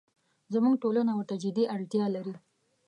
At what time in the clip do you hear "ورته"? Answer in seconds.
1.15-1.35